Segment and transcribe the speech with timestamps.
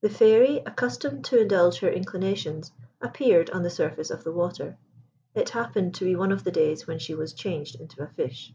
[0.00, 4.76] The Fairy, accustomed to indulge her inclinations, appeared on the surface of the water.
[5.36, 8.52] It happened to be one of the days when she was changed into a fish.